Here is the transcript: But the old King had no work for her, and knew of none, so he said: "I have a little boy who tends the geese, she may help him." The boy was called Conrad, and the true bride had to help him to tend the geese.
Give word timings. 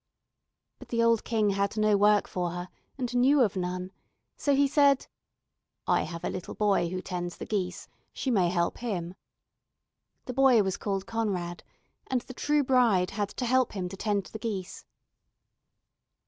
But 0.79 0.87
the 0.89 1.03
old 1.03 1.23
King 1.23 1.51
had 1.51 1.77
no 1.77 1.95
work 1.95 2.27
for 2.27 2.49
her, 2.53 2.69
and 2.97 3.13
knew 3.15 3.41
of 3.43 3.55
none, 3.55 3.91
so 4.35 4.55
he 4.55 4.67
said: 4.67 5.05
"I 5.85 6.01
have 6.01 6.23
a 6.23 6.29
little 6.31 6.55
boy 6.55 6.89
who 6.89 7.03
tends 7.03 7.37
the 7.37 7.45
geese, 7.45 7.87
she 8.11 8.31
may 8.31 8.49
help 8.49 8.79
him." 8.79 9.13
The 10.25 10.33
boy 10.33 10.63
was 10.63 10.75
called 10.77 11.05
Conrad, 11.05 11.63
and 12.07 12.21
the 12.21 12.33
true 12.33 12.63
bride 12.63 13.11
had 13.11 13.29
to 13.29 13.45
help 13.45 13.73
him 13.73 13.87
to 13.89 13.95
tend 13.95 14.23
the 14.25 14.39
geese. 14.39 14.85